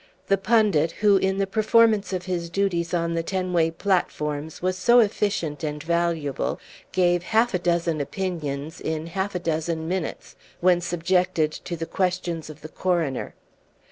[0.29, 4.99] The pundit, who in the performance of his duties on the Tenway platforms was so
[4.99, 6.59] efficient and valuable,
[6.91, 12.49] gave half a dozen opinions in half a dozen minutes when subjected to the questions
[12.49, 13.35] of the Coroner.